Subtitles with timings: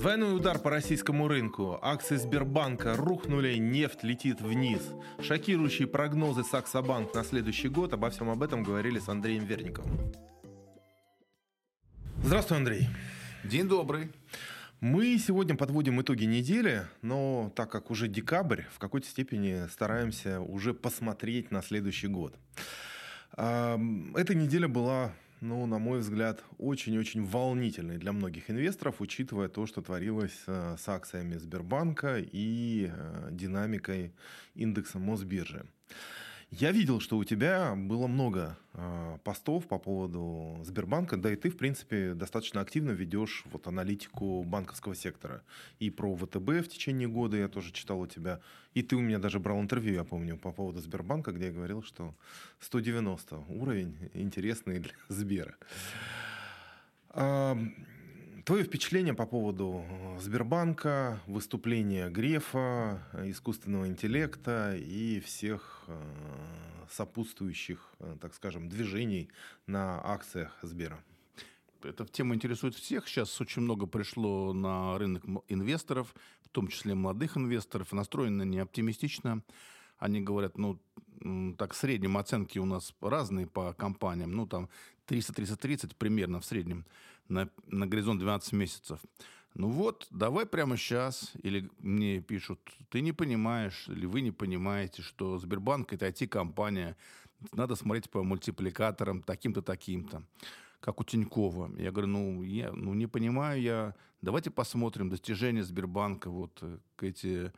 [0.00, 1.78] Двойной удар по российскому рынку.
[1.82, 4.80] Акции Сбербанка рухнули, нефть летит вниз.
[5.20, 7.92] Шокирующие прогнозы Саксобанк на следующий год.
[7.92, 10.10] Обо всем об этом говорили с Андреем Верниковым.
[12.24, 12.88] Здравствуй, Андрей.
[13.44, 14.10] День добрый.
[14.80, 20.72] Мы сегодня подводим итоги недели, но так как уже декабрь, в какой-то степени стараемся уже
[20.72, 22.34] посмотреть на следующий год.
[23.32, 29.82] Эта неделя была ну, на мой взгляд, очень-очень волнительный для многих инвесторов, учитывая то, что
[29.82, 34.12] творилось э, с акциями Сбербанка и э, динамикой
[34.54, 35.66] индекса Мосбиржи.
[36.50, 41.48] Я видел, что у тебя было много э, постов по поводу Сбербанка, да и ты,
[41.48, 45.42] в принципе, достаточно активно ведешь вот аналитику банковского сектора.
[45.78, 48.40] И про ВТБ в течение года я тоже читал у тебя.
[48.74, 51.84] И ты у меня даже брал интервью, я помню, по поводу Сбербанка, где я говорил,
[51.84, 52.16] что
[52.58, 55.54] 190 уровень интересный для Сбера.
[58.50, 65.96] Твое впечатление по поводу э, Сбербанка, выступления Грефа, э, искусственного интеллекта и всех э,
[66.90, 69.30] сопутствующих, так скажем, движений
[69.68, 70.98] на акциях Сбера?
[71.84, 73.06] Эта тема интересует всех.
[73.06, 79.44] Сейчас очень много пришло на рынок инвесторов, в том числе молодых инвесторов, настроены не оптимистично.
[79.96, 80.80] Они говорят, ну,
[81.56, 84.32] так, в среднем оценки у нас разные по компаниям.
[84.32, 84.68] Ну, там
[85.06, 86.84] 300-330 примерно в среднем
[87.30, 89.00] на, на горизонт 12 месяцев.
[89.54, 95.02] Ну вот, давай прямо сейчас, или мне пишут, ты не понимаешь, или вы не понимаете,
[95.02, 96.96] что Сбербанк– это IT-компания,
[97.52, 100.22] надо смотреть по мультипликаторам таким-то, таким-то,
[100.78, 101.74] как у Тинькова.
[101.78, 107.52] Я говорю, ну, я ну, не понимаю я, давайте посмотрим достижения Сбербанка, вот э, эти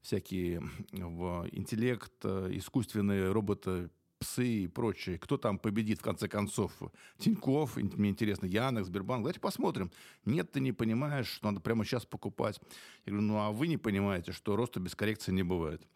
[0.00, 5.18] всякие в интеллект, э, искусственные роботы, псы и прочее.
[5.18, 6.72] Кто там победит в конце концов?
[7.18, 9.22] Тиньков, мне интересно, Яндекс, Сбербанк.
[9.22, 9.90] Давайте посмотрим.
[10.24, 12.60] Нет, ты не понимаешь, что надо прямо сейчас покупать.
[13.06, 15.86] Я говорю, ну а вы не понимаете, что роста без коррекции не бывает.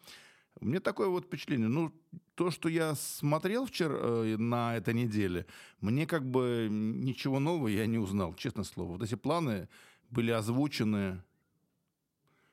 [0.61, 1.69] Мне такое вот впечатление.
[1.69, 1.93] Ну,
[2.35, 5.45] то, что я смотрел вчера э, на этой неделе,
[5.79, 8.93] мне как бы ничего нового я не узнал, честно слово.
[8.93, 9.69] Вот эти планы
[10.09, 11.23] были озвучены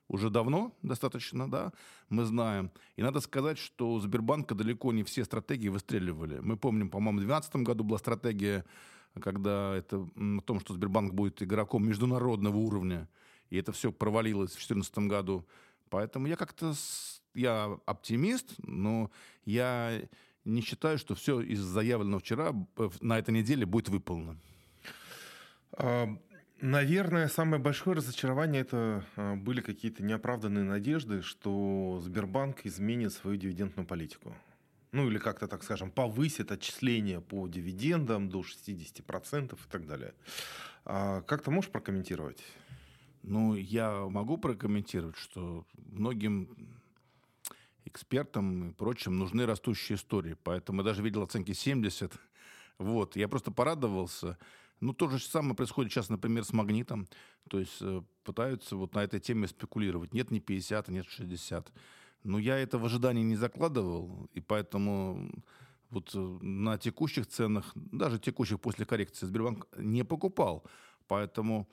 [0.08, 1.72] уже давно достаточно, да,
[2.08, 2.70] мы знаем.
[2.96, 6.38] И надо сказать, что у Сбербанка далеко не все стратегии выстреливали.
[6.40, 8.64] Мы помним, по-моему, в 2012 году была стратегия,
[9.20, 13.08] когда это о том, что Сбербанк будет игроком международного уровня,
[13.50, 15.46] и это все провалилось в 2014 году.
[15.88, 16.74] Поэтому я как-то
[17.34, 19.10] я оптимист, но
[19.44, 20.02] я
[20.44, 24.38] не считаю, что все из заявленного вчера э, на этой неделе будет выполнено.
[26.60, 33.86] Наверное, самое большое разочарование это а, были какие-то неоправданные надежды, что Сбербанк изменит свою дивидендную
[33.86, 34.34] политику.
[34.92, 40.14] Ну или как-то, так скажем, повысит отчисления по дивидендам до 60% и так далее.
[40.86, 42.42] А как ты можешь прокомментировать?
[43.22, 46.48] Ну, я могу прокомментировать, что многим
[47.84, 50.36] экспертам и прочим нужны растущие истории.
[50.42, 52.12] Поэтому я даже видел оценки 70.
[52.78, 53.16] Вот.
[53.16, 54.38] Я просто порадовался.
[54.80, 57.08] Ну, то же самое происходит сейчас, например, с магнитом.
[57.48, 60.12] То есть э, пытаются вот на этой теме спекулировать.
[60.12, 61.72] Нет ни 50, нет 60.
[62.24, 65.30] Но я это в ожидании не закладывал, и поэтому
[65.90, 70.64] вот э, на текущих ценах, даже текущих после коррекции, Сбербанк не покупал.
[71.08, 71.68] Поэтому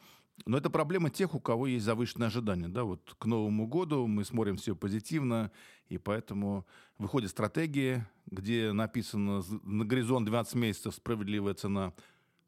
[0.46, 2.68] но это проблема тех, у кого есть завышенные ожидания.
[2.68, 2.86] Да?
[2.86, 5.52] Вот к Новому году мы смотрим все позитивно,
[5.90, 6.66] и поэтому
[6.98, 11.94] выходит стратегия, где написано на горизонт 12 месяцев справедливая цена–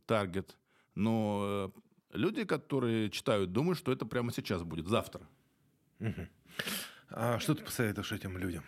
[0.05, 0.57] таргет.
[0.95, 1.71] Но
[2.13, 5.27] э, люди, которые читают, думают, что это прямо сейчас будет, завтра.
[5.99, 6.27] Угу.
[7.09, 8.63] А что ты посоветуешь этим людям?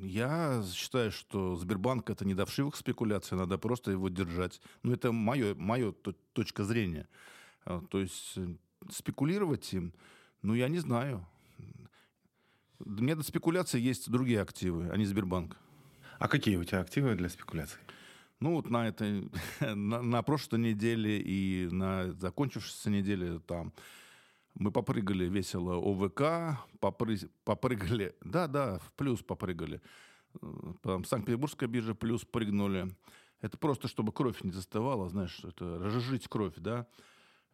[0.00, 4.60] Я считаю, что Сбербанк это не давшивых спекуляций, надо просто его держать.
[4.82, 5.92] Ну, это мое, мое
[6.32, 7.08] точка зрения.
[7.64, 8.56] А, то есть э,
[8.90, 9.92] спекулировать им,
[10.42, 11.26] ну, я не знаю.
[12.80, 15.56] Мне до спекуляции есть другие активы, а не Сбербанк.
[16.18, 17.78] А какие у тебя активы для спекуляций?
[18.42, 19.30] Ну вот на этой,
[19.60, 23.72] на, на прошлой неделе и на закончившейся неделе там
[24.54, 29.80] мы попрыгали весело ОВК, попры, попрыгали, да-да, в плюс попрыгали.
[30.82, 32.92] Там Санкт-Петербургская биржа плюс прыгнули.
[33.40, 36.88] Это просто, чтобы кровь не застывала, знаешь, это разжижить кровь, да.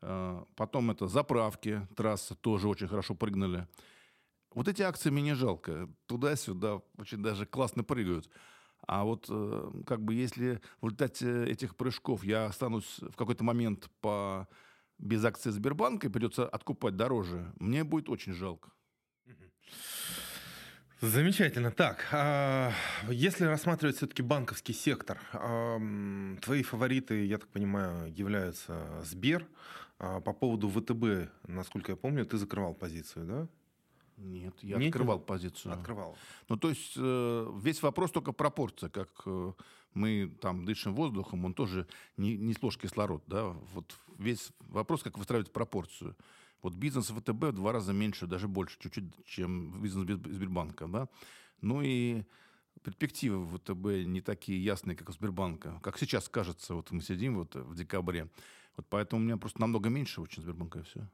[0.00, 3.68] А, потом это заправки, трасса тоже очень хорошо прыгнули.
[4.54, 5.90] Вот эти акции мне не жалко.
[6.06, 8.30] Туда-сюда очень даже классно прыгают.
[8.86, 13.90] А вот э, как бы если в результате этих прыжков я останусь в какой-то момент
[14.00, 14.48] по
[14.98, 18.70] без акции Сбербанка и придется откупать дороже, мне будет очень жалко.
[21.00, 21.70] Замечательно.
[21.70, 22.72] Так, а
[23.08, 25.20] если рассматривать все-таки банковский сектор,
[26.42, 29.46] твои фавориты, я так понимаю, являются Сбер,
[30.00, 33.48] А по поводу ВТБ, насколько я помню, ты закрывал позицию, да?
[34.18, 35.72] Нет, я Нет, открывал позицию.
[35.72, 36.16] Открывал.
[36.48, 39.52] Ну, то есть э, весь вопрос только пропорция, как э,
[39.94, 41.86] мы там дышим воздухом, он тоже
[42.16, 46.16] не, не сплошь кислород, да, вот весь вопрос, как выстраивать пропорцию.
[46.62, 51.08] Вот бизнес ВТБ в два раза меньше, даже больше, чуть-чуть, чем бизнес Сбербанка, да.
[51.60, 52.24] Ну и
[52.82, 55.78] перспективы ВТБ не такие ясные, как у Сбербанка.
[55.82, 58.28] Как сейчас кажется, вот мы сидим вот в декабре.
[58.76, 61.08] Вот поэтому у меня просто намного меньше очень Сбербанка и все.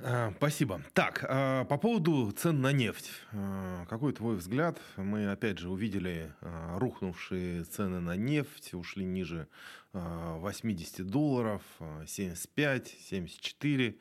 [0.00, 0.80] А, спасибо.
[0.92, 3.10] Так, а, по поводу цен на нефть.
[3.32, 4.80] А, какой твой взгляд?
[4.96, 9.48] Мы, опять же, увидели рухнувшие цены на нефть, ушли ниже
[9.92, 11.62] 80 долларов,
[12.06, 13.96] 75, 74.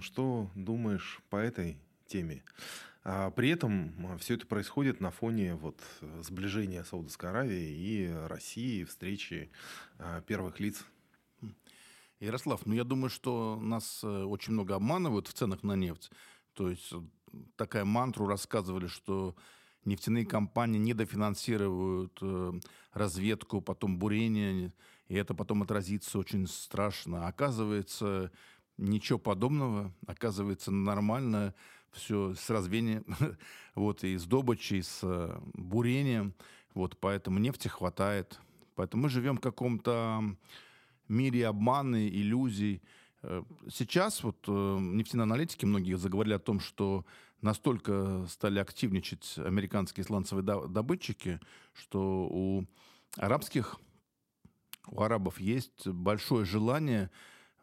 [0.00, 2.42] Что думаешь по этой теме?
[3.04, 5.80] При этом все это происходит на фоне вот
[6.22, 9.50] сближения Саудовской Аравии и России, встречи
[10.26, 10.84] первых лиц
[12.20, 16.10] Ярослав, ну я думаю, что нас э, очень много обманывают в ценах на нефть.
[16.52, 17.00] То есть э,
[17.56, 19.34] такая мантру рассказывали, что
[19.86, 22.52] нефтяные компании недофинансируют э,
[22.92, 24.74] разведку, потом бурение,
[25.08, 27.26] и это потом отразится очень страшно.
[27.26, 28.30] Оказывается,
[28.76, 29.94] ничего подобного.
[30.06, 31.54] Оказывается, нормально
[31.90, 33.04] все с развением,
[33.74, 36.34] вот, и с добычей, с бурением.
[36.74, 38.38] Вот, поэтому нефти хватает.
[38.74, 40.36] Поэтому мы живем в каком-то
[41.10, 42.82] мире обманы, иллюзий.
[43.22, 47.04] Э, сейчас вот э, нефтяные аналитики многие заговорили о том, что
[47.42, 51.40] настолько стали активничать американские сланцевые добытчики,
[51.72, 52.66] что у
[53.16, 53.78] арабских,
[54.88, 57.10] у арабов есть большое желание,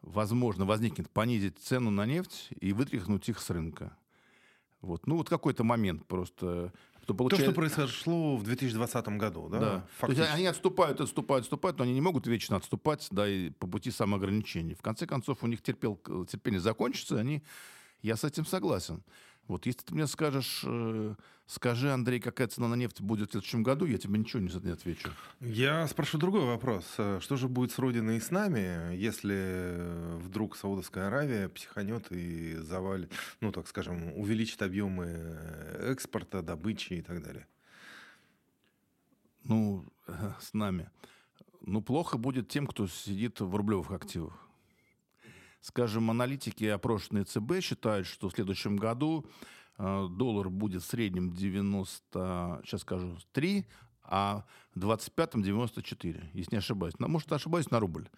[0.02, 3.96] возможно, возникнет понизить цену на нефть и вытряхнуть их с рынка.
[4.80, 5.06] Вот.
[5.06, 6.72] Ну, вот какой-то момент просто
[7.08, 7.46] то, получается...
[7.46, 9.58] То, что произошло в 2020 году, да?
[9.58, 9.86] Да.
[10.00, 13.66] То есть они отступают, отступают, отступают, но они не могут вечно отступать, да, и по
[13.66, 14.74] пути самоограничений.
[14.74, 15.98] В конце концов, у них терпел,
[16.30, 17.42] терпение закончится, они...
[18.02, 19.02] Я с этим согласен.
[19.48, 21.14] Вот если ты мне скажешь, э,
[21.46, 25.08] скажи, Андрей, какая цена на нефть будет в следующем году, я тебе ничего не, отвечу.
[25.40, 26.84] Я спрошу другой вопрос.
[26.98, 32.56] Э, что же будет с Родиной и с нами, если вдруг Саудовская Аравия психанет и
[32.56, 33.10] завалит,
[33.40, 35.06] ну, так скажем, увеличит объемы
[35.80, 37.46] экспорта, добычи и так далее?
[39.44, 39.86] Ну,
[40.40, 40.90] с нами.
[41.62, 44.47] Ну, плохо будет тем, кто сидит в рублевых активах.
[45.60, 49.26] Скажем, аналитики, опрошенные ЦБ, считают, что в следующем году
[49.78, 53.66] э, доллар будет в среднем 90, сейчас скажу, 3,
[54.04, 54.44] а
[54.74, 56.94] в 25-м 94, если не ошибаюсь.
[56.98, 58.08] Ну, может, ошибаюсь на рубль.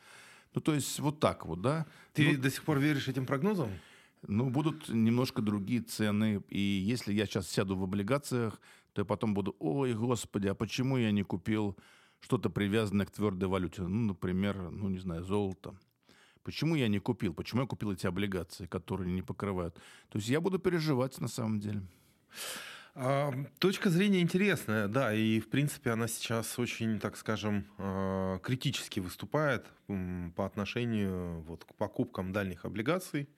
[0.54, 1.86] Ну, то есть вот так вот, да.
[2.12, 3.70] Ты ну, до сих пор веришь этим прогнозам?
[4.26, 6.42] Ну, будут немножко другие цены.
[6.48, 8.60] И если я сейчас сяду в облигациях,
[8.92, 11.76] то я потом буду, ой, господи, а почему я не купил
[12.20, 13.82] что-то привязанное к твердой валюте?
[13.82, 15.74] Ну, например, ну, не знаю, золото.
[16.42, 17.34] Почему я не купил?
[17.34, 19.74] Почему я купил эти облигации, которые не покрывают?
[20.08, 21.82] То есть я буду переживать на самом деле.
[22.94, 28.98] А, точка зрения интересная, да, и в принципе она сейчас очень, так скажем, а, критически
[29.00, 29.66] выступает
[30.34, 33.28] по отношению вот, к покупкам дальних облигаций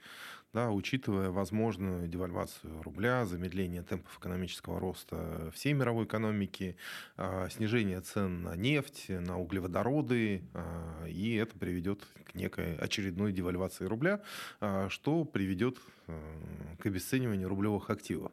[0.54, 6.76] да, учитывая возможную девальвацию рубля, замедление темпов экономического роста всей мировой экономики,
[7.16, 10.43] а, снижение цен на нефть, на углеводороды,
[11.08, 14.20] и это приведет к некой очередной девальвации рубля,
[14.90, 15.78] что приведет
[16.79, 18.31] к обесцениванию рублевых активов.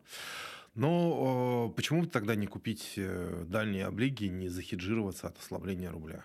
[0.80, 6.24] Но почему тогда не купить э, дальние облиги, не захеджироваться от ослабления рубля?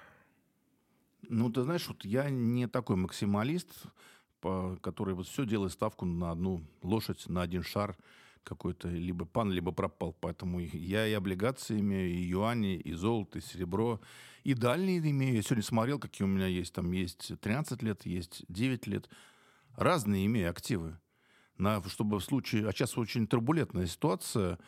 [1.28, 3.87] Ну, ты знаешь, вот я не такой максималист
[4.80, 7.96] который вот все делает ставку на одну лошадь, на один шар
[8.42, 10.14] какой-то, либо пан, либо пропал.
[10.20, 14.00] Поэтому я и облигации имею, и юани, и золото, и серебро,
[14.42, 15.37] и дальние имею.
[15.37, 16.75] Я сегодня смотрел, какие у меня есть.
[16.75, 19.08] Там есть 13 лет, есть 9 лет.
[19.76, 20.99] Разные имею активы.
[21.58, 22.68] На, чтобы в случае...
[22.68, 24.58] А сейчас очень турбулентная ситуация,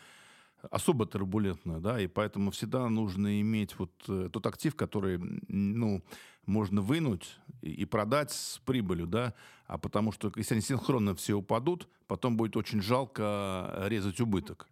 [0.71, 6.03] особо турбулентная, да, и поэтому всегда нужно иметь вот э, тот актив, который, ну,
[6.47, 9.35] можно вынуть и продать с прибылью, да,
[9.67, 14.69] а потому что если они синхронно все упадут, потом будет очень жалко резать убыток.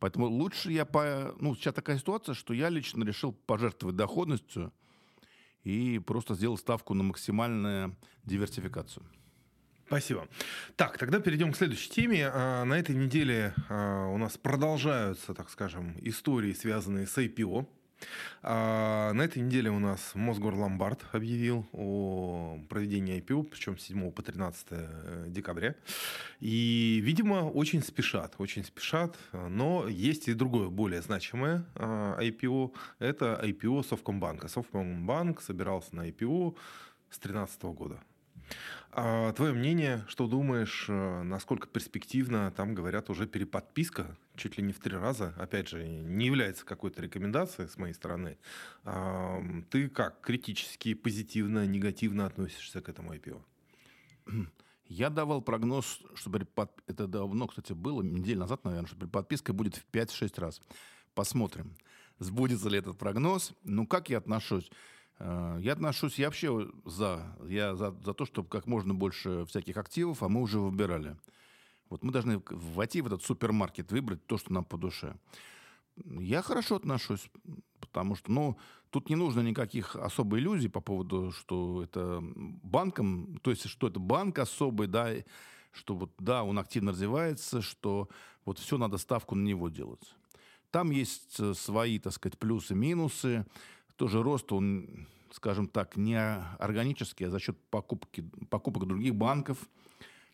[0.00, 1.32] Поэтому лучше я по...
[1.38, 4.72] Ну, сейчас такая ситуация, что я лично решил пожертвовать доходностью
[5.62, 9.06] и просто сделал ставку на максимальную диверсификацию.
[9.92, 10.26] Спасибо.
[10.76, 12.30] Так, тогда перейдем к следующей теме.
[12.32, 17.66] А, на этой неделе а, у нас продолжаются, так скажем, истории, связанные с IPO.
[18.42, 24.22] А, на этой неделе у нас Мосгорломбард объявил о проведении IPO, причем с 7 по
[24.22, 25.74] 13 э, декабря.
[26.40, 32.74] И, видимо, очень спешат, очень спешат, но есть и другое, более значимое IPO.
[32.98, 34.48] Это IPO Совкомбанка.
[34.48, 36.56] Совкомбанк собирался на IPO
[37.10, 38.00] с 2013 года.
[38.94, 44.74] А твое мнение, что думаешь, э, насколько перспективно, там говорят, уже переподписка чуть ли не
[44.74, 48.36] в три раза, опять же, не является какой-то рекомендацией с моей стороны.
[49.70, 53.42] Ты как, критически, позитивно, негативно относишься к этому IPO?
[54.86, 56.70] Я давал прогноз, что перепод...
[56.86, 60.60] это давно, кстати, было, неделю назад, наверное, что подписка будет в 5-6 раз.
[61.14, 61.76] Посмотрим,
[62.18, 63.54] сбудется ли этот прогноз.
[63.64, 64.70] Ну, как я отношусь?
[65.22, 69.76] Э, я отношусь, я вообще за, я за, за то, чтобы как можно больше всяких
[69.76, 71.16] активов, а мы уже выбирали.
[71.88, 75.14] Вот мы должны войти в этот супермаркет, выбрать то, что нам по душе.
[76.04, 77.30] Я хорошо отношусь,
[77.80, 78.58] потому что, ну,
[78.90, 82.20] тут не нужно никаких особых иллюзий по поводу, что это
[82.62, 85.10] банком, то есть, что это банк особый, да,
[85.70, 88.08] что вот, да, он активно развивается, что
[88.44, 90.16] вот все надо ставку на него делать.
[90.70, 92.74] Там есть э, свои, так сказать, плюсы,
[94.02, 96.18] Тоже рост, он, скажем так, не
[96.58, 99.58] органический, а за счет покупки, покупок других банков.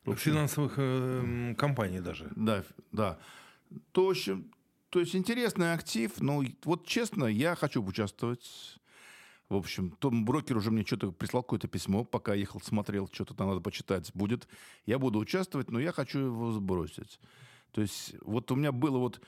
[0.07, 2.33] Общем, Финансовых э, компаний даже.
[2.35, 3.19] Да, да.
[3.93, 4.51] То, в общем,
[4.89, 8.81] то есть интересный актив, но вот честно, я хочу участвовать.
[9.51, 13.49] В общем, Том брокер уже мне что-то прислал какое-то письмо, пока ехал, смотрел, что-то там
[13.49, 14.49] надо почитать будет.
[14.87, 17.21] Я буду участвовать, но я хочу его сбросить.
[17.73, 19.21] То есть вот у меня было вот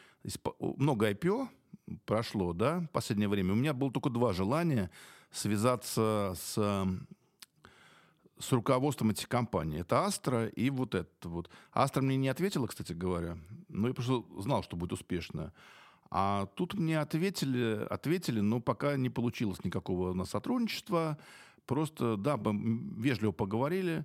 [0.58, 1.46] много IPO
[2.04, 3.52] прошло, да, в последнее время.
[3.52, 4.90] У меня было только два желания
[5.30, 6.86] связаться с
[8.40, 9.80] с руководством этих компаний.
[9.80, 11.50] Это Астра и вот это вот.
[11.72, 13.38] Астра мне не ответила, кстати говоря.
[13.68, 15.52] Но я просто знал, что будет успешно.
[16.10, 21.18] А тут мне ответили, ответили, но пока не получилось никакого на сотрудничества.
[21.66, 24.04] Просто, да, вежливо поговорили.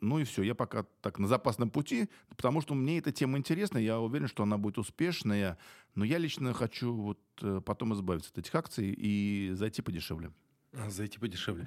[0.00, 3.78] Ну и все, я пока так на запасном пути, потому что мне эта тема интересна,
[3.78, 5.58] я уверен, что она будет успешная,
[5.94, 10.32] но я лично хочу вот э, потом избавиться от этих акций и зайти подешевле.
[10.74, 11.66] А, зайти подешевле.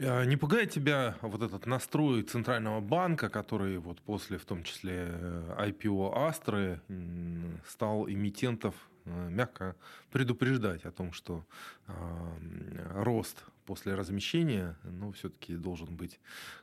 [0.00, 5.14] А, не пугает тебя вот этот настрой Центрального банка, который вот после, в том числе,
[5.56, 6.80] IPO э, Астры,
[7.66, 8.74] стал эмитентов
[9.04, 9.76] мягко
[10.10, 11.44] предупреждать о том, что
[11.86, 16.18] э, рост после размещения, ну, все-таки должен быть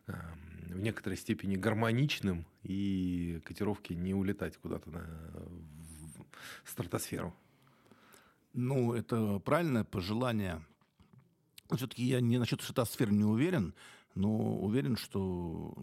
[0.07, 0.13] э,
[0.69, 5.05] в некоторой степени гармоничным и котировки не улетать куда-то на,
[6.63, 7.35] в стратосферу.
[8.53, 10.63] Ну, это правильное пожелание
[11.75, 13.73] все-таки я не насчет стратосферы не уверен,
[14.15, 15.73] но уверен, что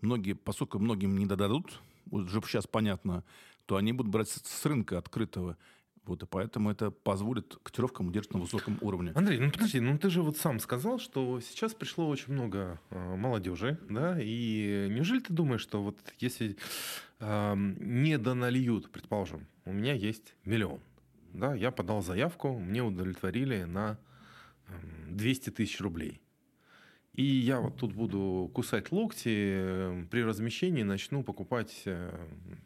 [0.00, 3.24] многие, поскольку многим не додадут, уже сейчас понятно,
[3.66, 5.58] то они будут брать с рынка открытого.
[6.08, 9.12] Вот, и поэтому это позволит котировкам удержать на высоком уровне.
[9.14, 13.16] Андрей, ну подожди, ну ты же вот сам сказал, что сейчас пришло очень много э,
[13.16, 16.56] молодежи, да, и неужели ты думаешь, что вот если
[17.20, 20.80] э, не дональют, предположим, у меня есть миллион,
[21.34, 23.98] да, я подал заявку, мне удовлетворили на
[25.10, 26.22] 200 тысяч рублей.
[27.18, 32.16] И я вот тут буду кусать локти, э, при размещении начну покупать, э,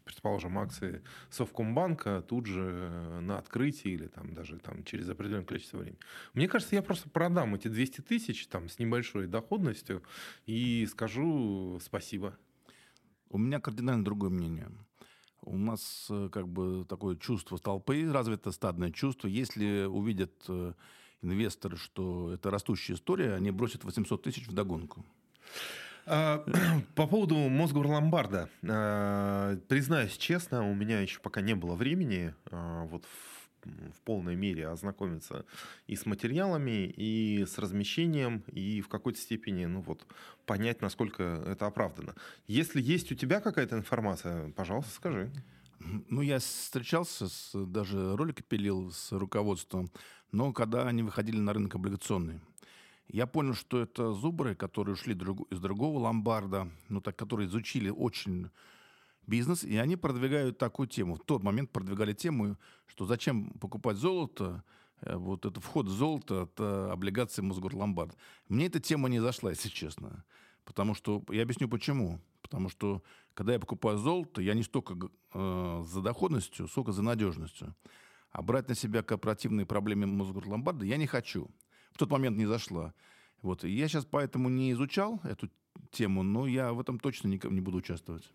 [0.05, 5.79] предположим, акции Совкомбанка тут же э, на открытии или там даже там через определенное количество
[5.79, 5.97] времени.
[6.35, 10.03] Мне кажется, я просто продам эти 200 тысяч там с небольшой доходностью
[10.45, 12.37] и скажу спасибо.
[13.29, 14.69] У меня кардинально другое мнение.
[15.41, 19.27] У нас как бы такое чувство толпы, развито стадное чувство.
[19.27, 20.47] Если увидят
[21.23, 25.05] инвесторы, что это растущая история, они бросят 800 тысяч в догонку.
[26.05, 26.43] А,
[26.95, 28.49] по поводу Мосгорломбарда.
[28.67, 34.35] А, признаюсь честно, у меня еще пока не было времени а, вот в, в полной
[34.35, 35.45] мере ознакомиться
[35.87, 40.05] и с материалами, и с размещением, и в какой-то степени ну вот,
[40.45, 42.15] понять, насколько это оправдано.
[42.47, 45.31] Если есть у тебя какая-то информация, пожалуйста, скажи.
[46.09, 49.91] Ну, я встречался, с, даже ролики пилил с руководством
[50.33, 52.41] но когда они выходили на рынок облигационный,
[53.07, 55.13] я понял, что это зубры, которые ушли
[55.51, 58.49] из другого ломбарда, ну так, которые изучили очень
[59.27, 61.15] бизнес, и они продвигают такую тему.
[61.15, 64.63] В тот момент продвигали тему, что зачем покупать золото,
[65.01, 68.17] э, вот это вход в золото от облигаций Мосгорломбард.
[68.49, 70.25] Мне эта тема не зашла, если честно.
[70.65, 72.19] Потому что, я объясню почему.
[72.41, 73.03] Потому что,
[73.35, 74.97] когда я покупаю золото, я не столько
[75.33, 77.75] э, за доходностью, сколько за надежностью.
[78.33, 81.49] А брать на себя корпоративные проблемы Мосгорломбарда я не хочу.
[81.91, 82.93] В тот момент не зашла.
[83.43, 83.63] Вот.
[83.63, 85.49] И я сейчас поэтому не изучал эту
[85.91, 88.33] тему, но я в этом точно не, не буду участвовать.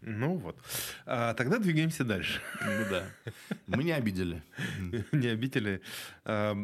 [0.00, 0.58] Ну вот.
[1.06, 2.40] А, тогда двигаемся дальше.
[2.60, 3.06] Ну да.
[3.66, 4.42] Мы не обидели.
[5.12, 5.80] Не обидели.
[6.24, 6.56] А,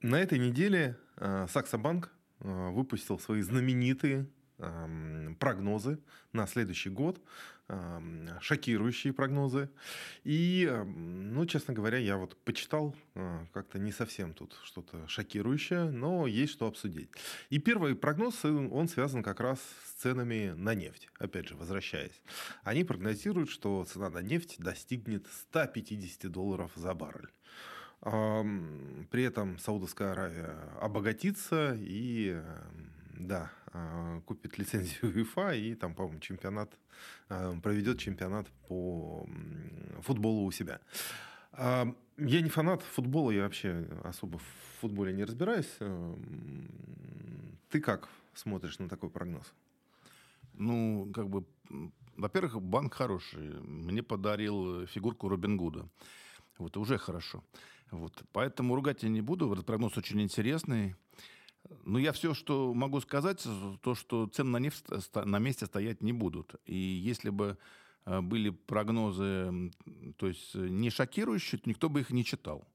[0.00, 4.26] на этой неделе а, Саксобанк а, выпустил свои знаменитые
[5.38, 6.00] прогнозы
[6.32, 7.22] на следующий год,
[8.40, 9.70] шокирующие прогнозы.
[10.24, 16.26] И, ну, честно говоря, я вот почитал, а, как-то не совсем тут что-то шокирующее, но
[16.26, 17.10] есть что обсудить.
[17.50, 21.08] И первый прогноз, он связан как раз с ценами на нефть.
[21.18, 22.22] Опять же, возвращаясь.
[22.62, 27.28] Они прогнозируют, что цена на нефть достигнет 150 долларов за баррель.
[28.00, 32.40] При этом Саудовская Аравия обогатится и
[33.18, 33.50] да,
[34.24, 36.72] купит лицензию УЕФА и там, по-моему, чемпионат,
[37.28, 39.26] а, проведет чемпионат по
[40.02, 40.80] футболу у себя.
[41.56, 44.44] Я не фанат футбола, я вообще особо в
[44.80, 45.78] футболе не разбираюсь.
[47.68, 49.52] Ты как смотришь на такой прогноз?
[50.54, 51.44] Ну, как бы,
[52.16, 53.60] во-первых, банк хороший.
[53.62, 55.88] Мне подарил фигурку Робин Гуда.
[56.58, 57.42] Вот, уже хорошо.
[57.90, 59.52] Вот, поэтому ругать я не буду.
[59.52, 60.94] Этот прогноз очень интересный.
[61.84, 63.46] Ну, я все, что могу сказать,
[63.82, 64.84] то, что цены на нефть
[65.14, 66.54] на месте стоять не будут.
[66.64, 67.58] И если бы
[68.06, 69.72] э, были прогнозы,
[70.16, 72.66] то есть э, не шокирующие, то никто бы их не читал.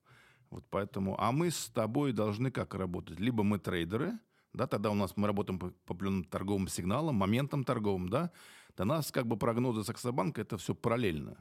[0.50, 3.20] Вот поэтому, а мы с тобой должны как работать?
[3.20, 4.20] Либо мы трейдеры,
[4.54, 8.32] да, тогда у нас мы работаем по, по определенным торговым сигналам, моментам торговым, да,
[8.76, 11.38] для нас как бы прогнозы Саксобанка это все параллельно.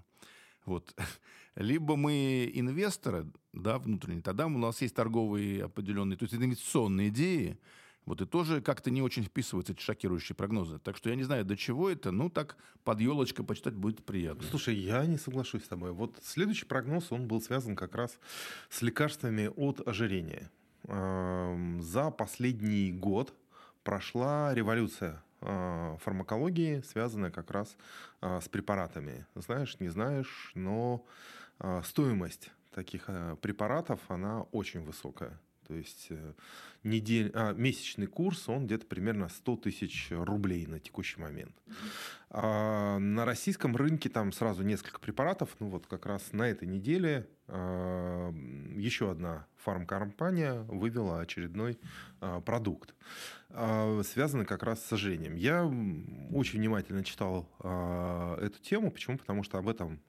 [0.64, 0.95] Вот.
[1.57, 7.59] Либо мы инвесторы, да, внутренние, тогда у нас есть торговые определенные, то есть инвестиционные идеи,
[8.04, 10.78] вот и тоже как-то не очень вписываются эти шокирующие прогнозы.
[10.78, 14.42] Так что я не знаю, до чего это, ну так под елочкой почитать будет приятно.
[14.49, 15.92] Слушай, я не соглашусь с тобой.
[15.92, 18.19] Вот следующий прогноз, он был связан как раз
[18.71, 20.50] с лекарствами от ожирения.
[20.85, 23.35] За последний год
[23.85, 27.76] прошла революция фармакологии, связанная как раз
[28.20, 29.26] а, с препаратами.
[29.34, 31.04] Знаешь, не знаешь, но
[31.58, 33.08] а, стоимость таких
[33.40, 35.38] препаратов, она очень высокая.
[35.66, 36.32] То есть э,
[36.82, 41.54] недель, а, месячный курс, он где-то примерно 100 тысяч рублей на текущий момент.
[42.30, 45.56] А на российском рынке там сразу несколько препаратов.
[45.61, 48.32] Ну вот как раз на этой неделе а,
[48.76, 51.78] еще одна фармкомпания вывела очередной
[52.21, 52.95] а, продукт,
[53.50, 55.35] а, связанный как раз с сожжением.
[55.35, 55.64] Я
[56.33, 58.90] очень внимательно читал эту тему.
[58.90, 59.19] Почему?
[59.19, 60.00] Потому что об этом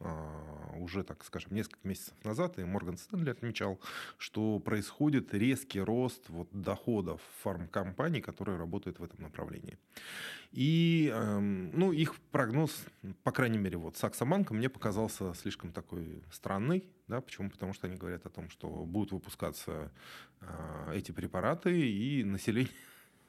[0.77, 3.79] уже, так скажем, несколько месяцев назад и Морган Стэнли отмечал,
[4.17, 9.77] что происходит резкий рост вот доходов фармкомпаний, которые работают в этом направлении.
[10.51, 12.85] И эм, ну, их прогноз,
[13.23, 16.87] по крайней мере, вот Саксоманка мне показался слишком такой странный.
[17.07, 17.21] Да?
[17.21, 17.49] Почему?
[17.49, 19.13] Потому что они говорят о том, что будут
[19.43, 19.91] выпускаться
[20.41, 22.71] э, эти препараты, и население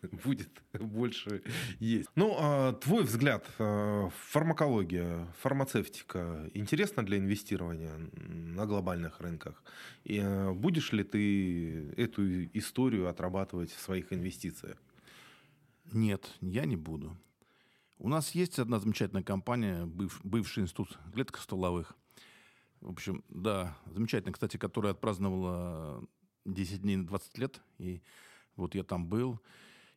[0.25, 1.43] будет больше
[1.81, 2.09] есть.
[2.15, 9.63] Ну, а твой взгляд, э, фармакология, фармацевтика интересна для инвестирования на глобальных рынках?
[10.05, 14.77] И э, будешь ли ты эту историю отрабатывать в своих инвестициях?
[15.93, 17.17] Нет, я не буду.
[17.99, 21.95] У нас есть одна замечательная компания, быв, бывший институт клеток столовых.
[22.85, 26.07] В общем, да, замечательная, кстати, которая отпраздновала
[26.45, 27.63] 10 дней на 20 лет.
[27.79, 28.03] И
[28.57, 29.41] вот я там был,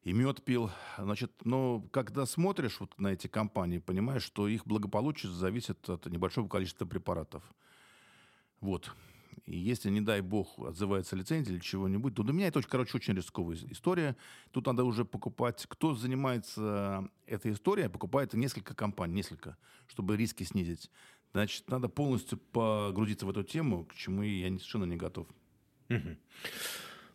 [0.04, 0.71] и мед пил.
[0.97, 6.47] Значит, но когда смотришь вот на эти компании, понимаешь, что их благополучие зависит от небольшого
[6.47, 7.43] количества препаратов.
[8.62, 8.95] Вот.
[9.45, 13.15] И если, не дай бог, отзывается лицензия или чего-нибудь, то для меня это, короче, очень
[13.15, 14.15] рисковая история.
[14.52, 15.65] Тут надо уже покупать...
[15.67, 20.89] Кто занимается этой историей, покупает несколько компаний, несколько, чтобы риски снизить.
[21.38, 25.28] Значит, надо полностью погрузиться в эту тему, к чему я совершенно не готов.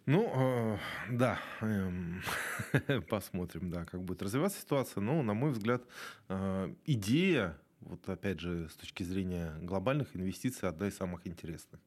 [0.07, 0.79] Ну, э,
[1.11, 5.01] да, э, посмотрим, да, как будет развиваться ситуация.
[5.01, 5.83] Но, на мой взгляд,
[6.29, 11.81] э, идея вот опять же, с точки зрения глобальных инвестиций, одна из самых интересных.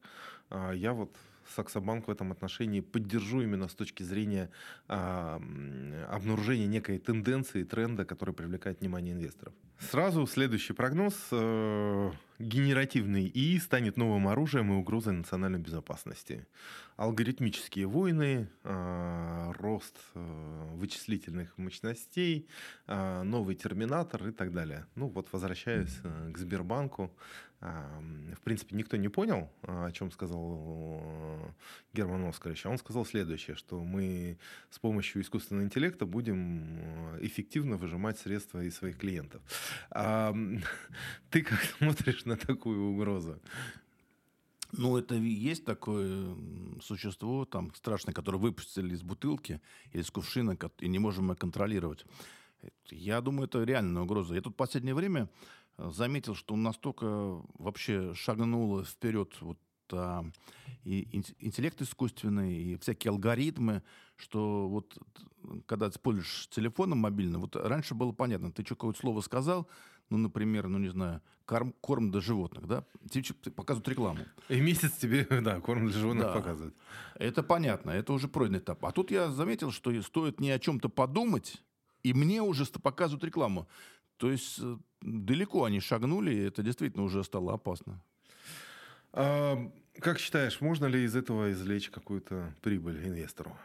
[0.50, 1.16] А, я вот
[1.54, 4.50] Саксобанк в этом отношении поддержу именно с точки зрения
[4.88, 5.40] а,
[6.08, 9.54] обнаружения некой тенденции, тренда, который привлекает внимание инвесторов.
[9.78, 11.14] Сразу следующий прогноз.
[11.30, 16.46] Э, генеративный ИИ станет новым оружием и угрозой национальной безопасности.
[16.96, 22.48] Алгоритмические войны, э, рост э, вычислительных мощностей,
[22.86, 24.86] новый терминатор и так далее.
[24.94, 26.00] Ну вот возвращаясь
[26.32, 27.10] к Сбербанку,
[27.60, 31.54] в принципе, никто не понял, о чем сказал
[31.94, 32.66] Герман Оскарович.
[32.66, 34.38] А он сказал следующее, что мы
[34.70, 39.42] с помощью искусственного интеллекта будем эффективно выжимать средства из своих клиентов.
[39.90, 40.34] А,
[41.30, 43.40] ты как смотришь на такую угрозу?
[44.72, 46.36] Ну, это есть такое
[46.82, 49.60] существо, там, страшное, которое выпустили из бутылки
[49.92, 52.04] или из кувшина, и не можем мы контролировать.
[52.90, 54.34] Я думаю, это реальная угроза.
[54.34, 55.26] Я тут в последнее время э,
[55.78, 57.06] заметил, что настолько
[57.58, 59.58] вообще шагнуло вперед вот
[59.92, 60.24] а,
[60.84, 61.08] и
[61.40, 63.82] интеллект искусственный, и всякие алгоритмы,
[64.16, 64.96] что вот
[65.66, 69.68] когда ты пользуешь телефоном мобильным, вот раньше было понятно, ты что какое-то слово сказал,
[70.10, 74.20] ну, например, ну, не знаю, корм, корм для животных, да, тебе показывают рекламу.
[74.48, 76.34] И месяц тебе, да, корм для животных да.
[76.34, 76.76] показывают.
[77.16, 78.84] Это понятно, это уже пройденный этап.
[78.84, 81.62] А тут я заметил, что стоит не о чем-то подумать,
[82.02, 83.68] и мне уже показывают рекламу.
[84.16, 88.02] То есть э, далеко они шагнули, и это действительно уже стало опасно.
[89.12, 93.56] А, как считаешь, можно ли из этого извлечь какую-то прибыль инвестору?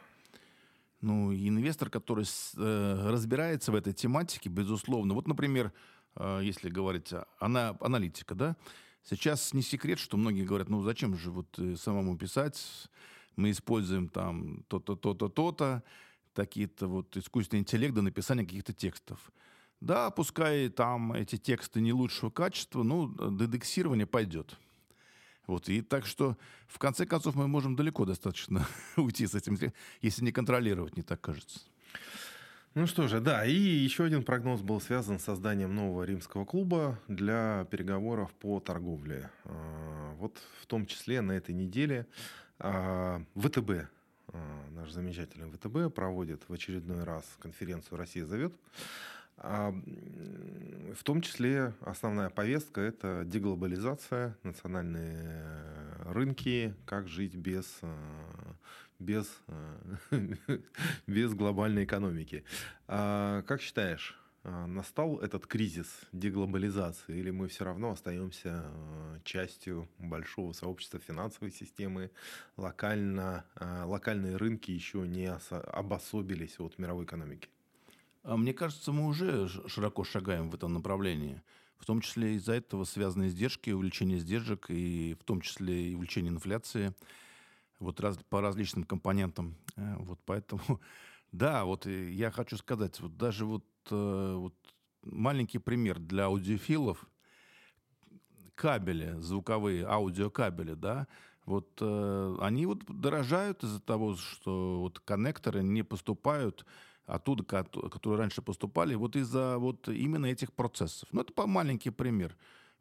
[1.02, 5.15] Ну, инвестор, который э, разбирается в этой тематике, безусловно.
[5.15, 5.74] Вот, например,
[6.15, 8.56] э, если говорить ана аналитика, да,
[9.04, 12.88] сейчас не секрет, что многие говорят, ну зачем же вот э, самому писать,
[13.36, 15.84] мы используем там то-то, то-то, то-то,
[16.34, 19.32] такие-то вот искусственный интеллект для написания каких-то текстов.
[19.82, 24.58] Да, пускай там эти тексты не лучшего качества, ну, дедексирование пойдет.
[25.48, 28.65] Вот, и так что, в конце концов, мы можем далеко достаточно
[28.96, 29.58] уйти с этим,
[30.02, 31.60] если не контролировать, не так кажется.
[32.74, 36.98] Ну что же, да, и еще один прогноз был связан с созданием нового римского клуба
[37.10, 39.30] для переговоров по торговле.
[39.44, 42.08] А, вот в том числе на этой неделе
[42.60, 43.89] а, ВТБ,
[44.28, 48.54] а, наш замечательный ВТБ, проводит в очередной раз конференцию «Россия зовет»,
[49.41, 55.43] в том числе основная повестка– это деглобализация, национальные
[56.06, 58.56] рынки, как жить без, а,
[58.99, 59.97] без, а,
[61.08, 62.43] без глобальной экономики.
[62.88, 68.65] Как считаешь, настал этот кризис деглобализации, или мы все равно остаемся
[69.23, 72.12] частью большого сообщества финансовой системы,
[72.58, 73.45] локально,
[73.86, 77.49] локальные рынки еще не обособились от мировой экономики?
[78.23, 81.41] А мне кажется, мы уже широко шагаем в этом направлении.
[81.77, 86.31] В том числе из-за этого связаны издержки, увеличение издержек, и в том числе и увеличение
[86.31, 86.93] инфляции
[87.79, 89.55] вот раз, по различным компонентам.
[89.75, 90.62] Э, вот поэтому,
[91.31, 94.55] да, вот я хочу сказать, вот даже вот, э, вот
[95.03, 97.05] маленький пример для аудиофилов.
[98.53, 101.07] Кабели, звуковые аудиокабели, да,
[101.45, 106.63] вот э, они вот дорожают из-за того, что вот коннекторы не поступают
[107.15, 111.10] оттуда, которые раньше поступали, вот из-за вот именно этих процессов.
[111.12, 112.36] Ну, это маленький пример.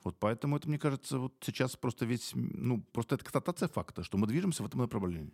[0.05, 4.19] Вот поэтому это, мне кажется, вот сейчас просто весь, ну, просто это констатация факта, что
[4.19, 5.33] мы движемся в этом направлении.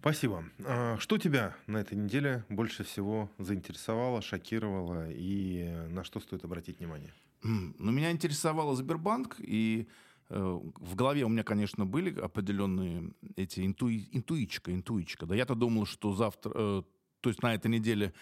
[0.00, 0.44] Спасибо.
[0.64, 6.78] А что тебя на этой неделе больше всего заинтересовало, шокировало и на что стоит обратить
[6.78, 7.12] внимание?
[7.42, 9.86] Ну, меня интересовал Сбербанк, и
[10.30, 15.26] э, в голове у меня, конечно, были определенные эти интуи, интуичка, интуичка.
[15.26, 16.82] Да я-то думал, что завтра, э,
[17.22, 18.12] то есть на этой неделе,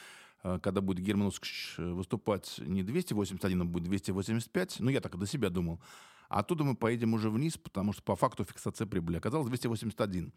[0.44, 5.18] э, когда будет Герман Оскарович э, выступать не 281, а будет 285, ну, я так
[5.18, 5.80] до себя думал.
[6.28, 10.32] А оттуда мы поедем уже вниз, потому что по факту фиксация прибыли оказалась 281.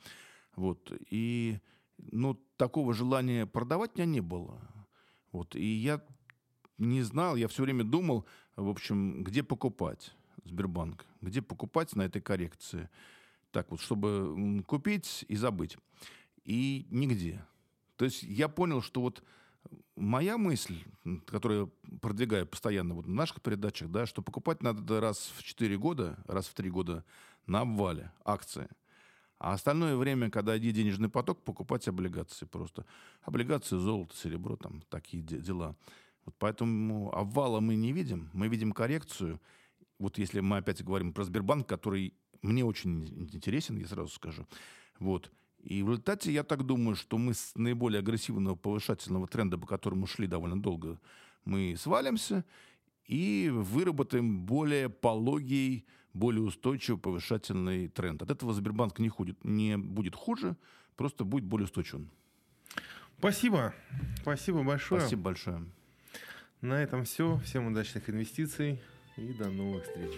[0.56, 0.92] Вот.
[1.12, 1.60] И
[1.98, 4.60] ну, такого желания продавать у меня не было.
[5.32, 5.56] Вот.
[5.56, 6.02] И я
[6.78, 10.14] не знал, я все время думал, в общем, где покупать
[10.46, 12.90] Сбербанк, где покупать на этой коррекции.
[13.52, 15.78] Так вот, чтобы купить и забыть.
[16.44, 17.46] И нигде.
[18.04, 19.24] То есть я понял, что вот
[19.96, 20.78] моя мысль,
[21.26, 25.78] которую я продвигаю постоянно вот в наших передачах, да, что покупать надо раз в 4
[25.78, 27.06] года, раз в 3 года
[27.46, 28.68] на обвале акции.
[29.40, 32.86] А остальное время, когда идет денежный поток, покупать облигации просто.
[33.22, 35.78] Облигации, золото, серебро, там такие дела.
[36.26, 39.40] Вот поэтому обвала мы не видим, мы видим коррекцию.
[39.98, 44.46] Вот если мы опять говорим про Сбербанк, который мне очень интересен, я сразу скажу.
[45.00, 45.32] Вот.
[45.64, 50.08] И в результате я так думаю, что мы с наиболее агрессивного повышательного тренда, по которому
[50.08, 51.00] шли довольно долго,
[51.46, 52.44] мы свалимся
[53.06, 58.22] и выработаем более пологий, более устойчивый повышательный тренд.
[58.22, 60.58] От этого Сбербанк не, ходит, не будет хуже,
[60.98, 62.10] просто будет более устойчивым.
[63.18, 63.74] Спасибо.
[64.22, 65.02] Спасибо большое.
[65.02, 65.66] Спасибо большое.
[66.60, 67.40] На этом все.
[67.46, 68.82] Всем удачных инвестиций
[69.16, 70.12] и до новых встреч.